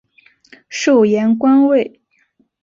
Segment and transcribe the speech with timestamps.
[0.67, 2.01] 授盐官尉。